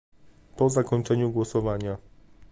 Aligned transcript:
Po 0.55 0.69
zakończeniu 0.69 1.31
głosowania 1.31 1.97